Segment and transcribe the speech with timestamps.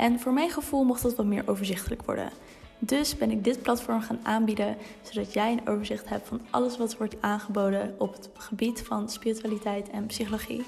[0.00, 2.30] En voor mijn gevoel mocht dat wat meer overzichtelijk worden.
[2.78, 6.96] Dus ben ik dit platform gaan aanbieden, zodat jij een overzicht hebt van alles wat
[6.96, 10.64] wordt aangeboden op het gebied van spiritualiteit en psychologie.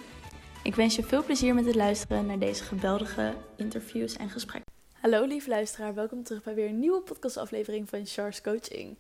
[0.63, 4.73] Ik wens je veel plezier met het luisteren naar deze geweldige interviews en gesprekken.
[5.01, 8.99] Hallo lieve luisteraar, welkom terug bij weer een nieuwe podcastaflevering van Charles Coaching.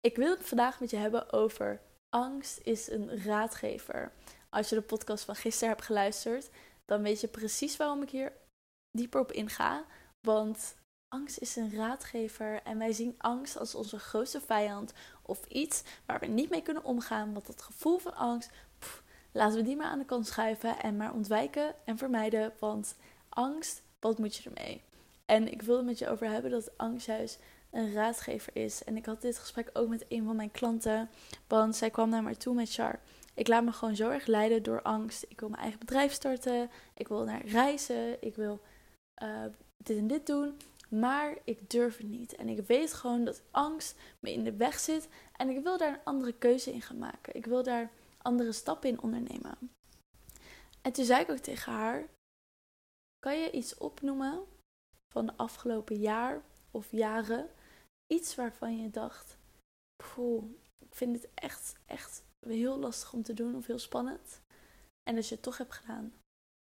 [0.00, 4.12] Ik wil het vandaag met je hebben over angst is een raadgever.
[4.50, 6.50] Als je de podcast van gisteren hebt geluisterd,
[6.84, 8.32] dan weet je precies waarom ik hier
[8.94, 9.84] dieper op inga.
[10.20, 10.74] Want
[11.08, 14.92] angst is een raadgever en wij zien angst als onze grootste vijand
[15.22, 17.32] of iets waar we niet mee kunnen omgaan.
[17.32, 18.50] Want dat gevoel van angst,
[19.32, 22.52] laten we die maar aan de kant schuiven en maar ontwijken en vermijden.
[22.58, 22.96] Want
[23.28, 24.82] angst, wat moet je ermee?
[25.26, 27.38] En ik wil het met je over hebben dat angst juist
[27.70, 28.84] een raadgever is.
[28.84, 31.10] En ik had dit gesprek ook met een van mijn klanten,
[31.48, 33.00] want zij kwam naar mij toe met Char.
[33.34, 35.24] Ik laat me gewoon zo erg leiden door angst.
[35.28, 36.70] Ik wil mijn eigen bedrijf starten.
[36.94, 38.22] Ik wil naar reizen.
[38.22, 38.60] Ik wil
[39.22, 39.44] uh,
[39.76, 40.56] dit en dit doen.
[40.88, 42.34] Maar ik durf het niet.
[42.34, 45.08] En ik weet gewoon dat angst me in de weg zit.
[45.36, 47.34] En ik wil daar een andere keuze in gaan maken.
[47.34, 49.58] Ik wil daar andere stappen in ondernemen.
[50.82, 52.08] En toen zei ik ook tegen haar:
[53.18, 54.44] Kan je iets opnoemen
[55.12, 57.50] van de afgelopen jaar of jaren?
[58.06, 59.36] Iets waarvan je dacht:
[59.96, 60.44] Poeh,
[60.78, 64.40] ik vind het echt, echt heel lastig om te doen of heel spannend.
[65.02, 66.12] En dat je het toch hebt gedaan.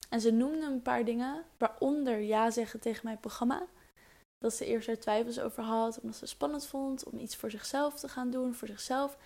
[0.09, 3.67] En ze noemde een paar dingen, waaronder ja zeggen tegen mijn programma.
[4.39, 7.51] Dat ze eerst er twijfels over had, omdat ze het spannend vond om iets voor
[7.51, 9.17] zichzelf te gaan doen, voor zichzelf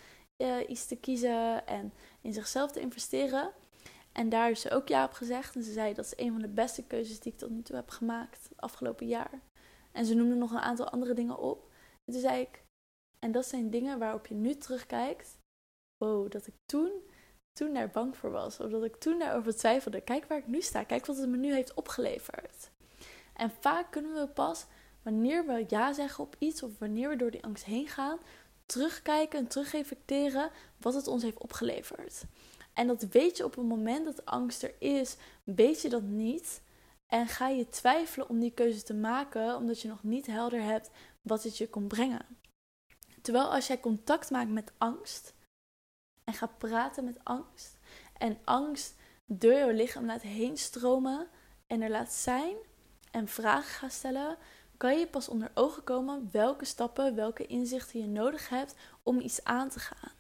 [0.43, 3.53] uh, iets te kiezen en in zichzelf te investeren.
[4.13, 5.55] En daar heeft ze ook ja op gezegd.
[5.57, 7.77] En ze zei dat is een van de beste keuzes die ik tot nu toe
[7.77, 9.41] heb gemaakt het afgelopen jaar.
[9.93, 11.71] En ze noemde nog een aantal andere dingen op.
[12.05, 12.63] En toen zei ik,
[13.19, 15.39] en dat zijn dingen waarop je nu terugkijkt.
[15.97, 16.91] Wow, dat ik toen
[17.61, 18.61] toen daar bang voor was.
[18.61, 20.01] Of dat ik toen daarover twijfelde.
[20.01, 20.85] Kijk waar ik nu sta.
[20.85, 22.71] Kijk wat het me nu heeft opgeleverd.
[23.37, 24.67] En vaak kunnen we pas
[25.03, 26.63] wanneer we ja zeggen op iets.
[26.63, 28.19] Of wanneer we door die angst heen gaan.
[28.67, 32.25] Terugkijken en terugreflecteren wat het ons heeft opgeleverd.
[32.73, 35.17] En dat weet je op het moment dat angst er is.
[35.45, 36.63] Weet je dat niet.
[37.07, 39.57] En ga je twijfelen om die keuze te maken.
[39.57, 40.91] Omdat je nog niet helder hebt
[41.23, 42.27] wat het je kon brengen.
[43.23, 45.35] Terwijl als jij contact maakt met angst
[46.31, 47.79] en ga praten met angst.
[48.19, 51.29] En angst door jouw lichaam laat heen stromen
[51.67, 52.57] en er laat zijn
[53.11, 54.37] en vragen gaat stellen,
[54.77, 59.45] kan je pas onder ogen komen welke stappen, welke inzichten je nodig hebt om iets
[59.45, 60.13] aan te gaan.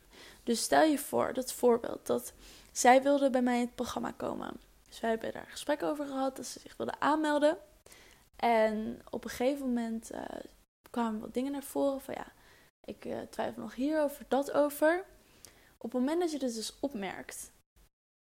[0.42, 2.32] Dus stel je voor, dat voorbeeld, dat
[2.72, 4.60] zij wilde bij mij in het programma komen.
[4.88, 7.58] Dus wij hebben daar gesprek over gehad, dat ze zich wilde aanmelden.
[8.36, 10.20] En op een gegeven moment uh,
[10.90, 12.26] kwamen wat dingen naar voren van ja,
[12.84, 15.04] ik uh, twijfel nog hierover, dat over.
[15.84, 17.50] Op het moment dat je dus opmerkt,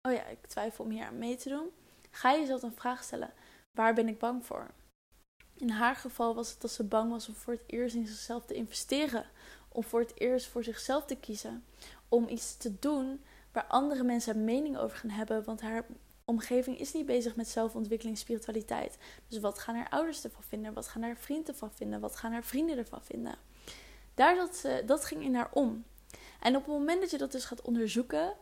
[0.09, 1.71] oh ja, ik twijfel om hier aan mee te doen,
[2.11, 3.33] ga je jezelf een vraag stellen:
[3.71, 4.71] waar ben ik bang voor?
[5.55, 8.47] In haar geval was het dat ze bang was om voor het eerst in zichzelf
[8.47, 9.27] te investeren,
[9.69, 11.65] om voor het eerst voor zichzelf te kiezen,
[12.09, 15.87] om iets te doen waar andere mensen een mening over gaan hebben, want haar
[16.25, 18.99] omgeving is niet bezig met zelfontwikkeling, spiritualiteit.
[19.29, 20.73] Dus wat gaan haar ouders ervan vinden?
[20.73, 22.01] Wat gaan haar vrienden ervan vinden?
[22.01, 23.39] Wat gaan haar vrienden ervan vinden?
[24.15, 25.85] Daar ze, dat ging in haar om.
[26.41, 28.35] En op het moment dat je dat dus gaat onderzoeken,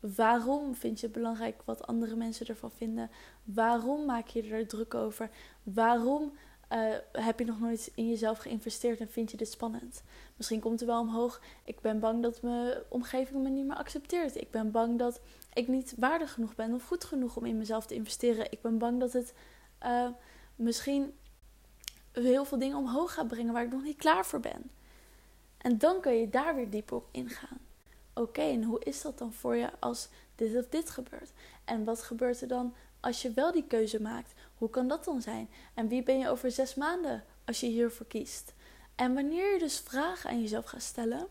[0.00, 3.10] waarom vind je het belangrijk wat andere mensen ervan vinden?
[3.44, 5.30] Waarom maak je er druk over?
[5.62, 6.32] Waarom
[6.72, 10.02] uh, heb je nog nooit in jezelf geïnvesteerd en vind je dit spannend?
[10.36, 11.40] Misschien komt er wel omhoog.
[11.64, 14.36] Ik ben bang dat mijn omgeving me niet meer accepteert.
[14.36, 15.20] Ik ben bang dat
[15.52, 18.52] ik niet waardig genoeg ben of goed genoeg om in mezelf te investeren.
[18.52, 19.34] Ik ben bang dat het
[19.82, 20.08] uh,
[20.56, 21.14] misschien
[22.12, 24.70] heel veel dingen omhoog gaat brengen waar ik nog niet klaar voor ben.
[25.60, 27.58] En dan kun je daar weer dieper op ingaan.
[28.14, 31.30] Oké, en hoe is dat dan voor je als dit of dit gebeurt?
[31.64, 34.32] En wat gebeurt er dan als je wel die keuze maakt?
[34.54, 35.48] Hoe kan dat dan zijn?
[35.74, 38.52] En wie ben je over zes maanden als je hiervoor kiest?
[38.94, 41.26] En wanneer je dus vragen aan jezelf gaat stellen,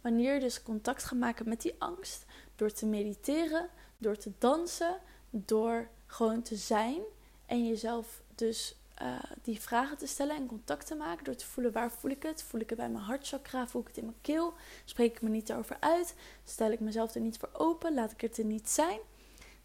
[0.00, 2.24] wanneer je dus contact gaat maken met die angst,
[2.56, 4.98] door te mediteren, door te dansen,
[5.30, 7.00] door gewoon te zijn
[7.46, 11.24] en jezelf dus uh, die vragen te stellen en contact te maken.
[11.24, 12.42] Door te voelen waar voel ik het?
[12.42, 13.66] Voel ik het bij mijn hartchakra?
[13.68, 14.54] Voel ik het in mijn keel?
[14.84, 16.14] Spreek ik me niet erover uit?
[16.44, 17.94] Stel ik mezelf er niet voor open?
[17.94, 18.98] Laat ik het er niet zijn?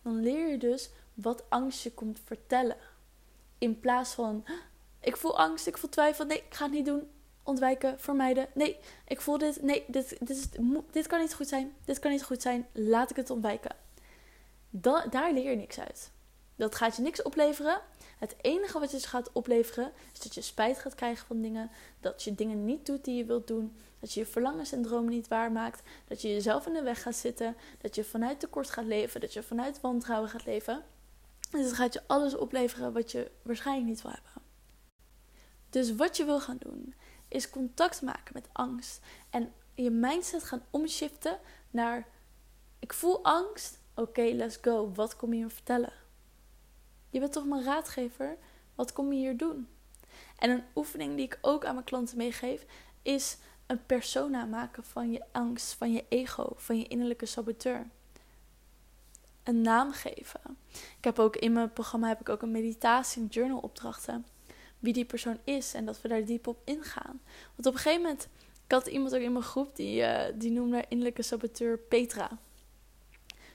[0.01, 2.78] Dan leer je dus wat angst je komt vertellen.
[3.57, 4.45] In plaats van
[5.00, 6.25] Ik voel angst, ik voel twijfel.
[6.25, 7.10] Nee, ik ga het niet doen.
[7.44, 8.48] Ontwijken, vermijden.
[8.54, 9.62] Nee, ik voel dit.
[9.62, 10.50] Nee, dit, dit,
[10.92, 11.74] dit kan niet goed zijn.
[11.86, 12.68] Dit kan niet goed zijn.
[12.72, 13.75] Laat ik het ontwijken.
[15.10, 16.12] daar leer je niks uit.
[16.61, 17.81] Dat gaat je niks opleveren.
[18.17, 21.71] Het enige wat je dus gaat opleveren is dat je spijt gaat krijgen van dingen.
[21.99, 23.75] Dat je dingen niet doet die je wilt doen.
[23.99, 25.81] Dat je je verlangens en dromen niet waarmaakt.
[26.07, 27.55] Dat je jezelf in de weg gaat zitten.
[27.81, 29.21] Dat je vanuit tekort gaat leven.
[29.21, 30.83] Dat je vanuit wantrouwen gaat leven.
[31.51, 34.41] Dus dan gaat je alles opleveren wat je waarschijnlijk niet wil hebben.
[35.69, 36.93] Dus wat je wil gaan doen,
[37.27, 38.99] is contact maken met angst.
[39.29, 41.39] En je mindset gaan omshiften
[41.71, 42.07] naar:
[42.79, 43.79] ik voel angst.
[43.95, 44.91] Oké, let's go.
[44.93, 46.00] Wat kom je me vertellen?
[47.11, 48.37] Je bent toch mijn raadgever?
[48.75, 49.67] Wat kom je hier doen?
[50.37, 52.65] En een oefening die ik ook aan mijn klanten meegeef,
[53.01, 53.37] is
[53.67, 57.89] een persona maken van je angst, van je ego, van je innerlijke saboteur.
[59.43, 60.41] Een naam geven.
[60.71, 64.25] Ik heb ook in mijn programma heb ik ook een meditatie en journal opdrachten.
[64.79, 67.21] Wie die persoon is en dat we daar diep op ingaan.
[67.55, 68.27] Want op een gegeven moment,
[68.65, 72.37] ik had iemand ook in mijn groep die, uh, die noemde innerlijke saboteur Petra.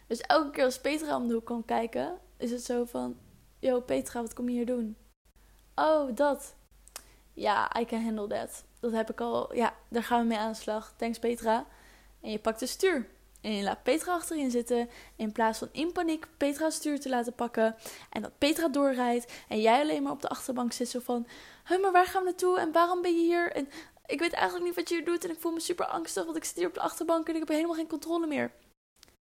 [0.06, 3.16] Dus elke keer als Petra om de hoek kwam kijken, is het zo van:
[3.58, 4.96] Yo, Petra, wat kom je hier doen?
[5.74, 6.54] Oh, dat.
[7.32, 8.64] Ja, I can handle that.
[8.80, 9.54] Dat heb ik al.
[9.54, 10.94] Ja, daar gaan we mee aan de slag.
[10.96, 11.66] Thanks, Petra.
[12.20, 13.08] En je pakt de stuur.
[13.40, 14.88] En je laat Petra achterin zitten.
[15.16, 17.76] In plaats van in paniek Petra stuur te laten pakken.
[18.10, 19.32] En dat Petra doorrijdt.
[19.48, 20.88] En jij alleen maar op de achterbank zit.
[20.88, 21.26] Zo van:
[21.64, 22.58] Hé, maar waar gaan we naartoe?
[22.58, 23.52] En waarom ben je hier?
[23.52, 23.68] En
[24.06, 25.24] ik weet eigenlijk niet wat je hier doet.
[25.24, 26.24] En ik voel me super angstig.
[26.24, 28.52] Want ik zit hier op de achterbank en ik heb helemaal geen controle meer.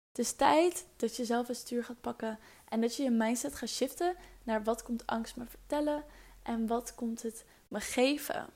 [0.09, 2.39] Het is tijd dat je zelf het stuur gaat pakken
[2.69, 6.05] en dat je je mindset gaat shiften naar wat komt angst me vertellen
[6.43, 8.47] en wat komt het me geven.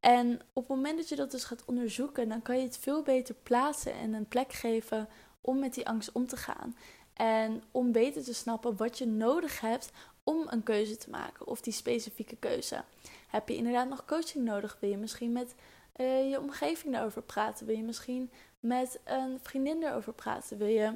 [0.00, 3.02] En op het moment dat je dat dus gaat onderzoeken, dan kan je het veel
[3.02, 5.08] beter plaatsen en een plek geven
[5.40, 6.76] om met die angst om te gaan.
[7.14, 9.90] En om beter te snappen wat je nodig hebt
[10.24, 12.84] om een keuze te maken of die specifieke keuze.
[13.28, 14.76] Heb je inderdaad nog coaching nodig?
[14.80, 15.54] Wil je misschien met
[15.96, 17.66] uh, je omgeving daarover praten?
[17.66, 18.30] Wil je misschien
[18.60, 20.58] met een vriendin erover praten?
[20.58, 20.92] Wil je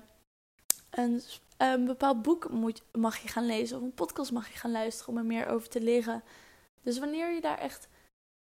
[1.56, 5.12] een, bepaald boek moet, mag je gaan lezen of een podcast mag je gaan luisteren
[5.12, 6.22] om er meer over te leren?
[6.82, 7.88] Dus wanneer je daar echt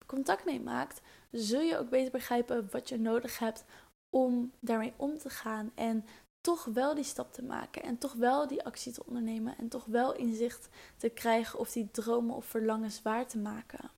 [0.07, 1.01] contact mee maakt,
[1.31, 3.65] zul je ook beter begrijpen wat je nodig hebt
[4.11, 6.05] om daarmee om te gaan en
[6.41, 9.85] toch wel die stap te maken en toch wel die actie te ondernemen en toch
[9.85, 13.91] wel inzicht te krijgen of die dromen of verlangens waar te maken.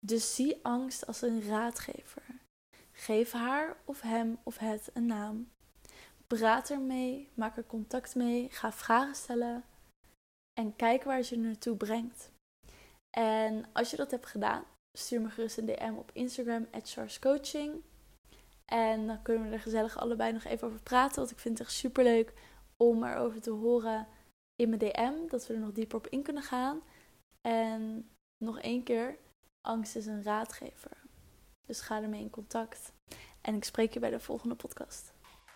[0.00, 2.22] Dus zie angst als een raadgever.
[2.92, 5.48] Geef haar of hem of het een naam.
[6.34, 9.64] Praat ermee, maak er contact mee, ga vragen stellen
[10.60, 12.30] en kijk waar het je naartoe brengt.
[13.16, 14.64] En als je dat hebt gedaan,
[14.98, 16.66] stuur me gerust een DM op Instagram,
[17.20, 17.82] Coaching.
[18.64, 21.16] En dan kunnen we er gezellig allebei nog even over praten.
[21.16, 22.32] Want ik vind het echt super leuk
[22.76, 24.06] om erover te horen
[24.54, 25.28] in mijn DM.
[25.28, 26.80] Dat we er nog dieper op in kunnen gaan.
[27.40, 28.10] En
[28.44, 29.18] nog één keer,
[29.60, 30.96] angst is een raadgever.
[31.66, 32.92] Dus ga ermee in contact.
[33.40, 35.12] En ik spreek je bij de volgende podcast.